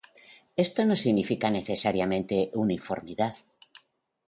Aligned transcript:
Esto 0.65 0.79
no 0.85 0.95
significa 1.03 1.51
necesariamente 1.57 2.49
uniformidad. 2.55 3.35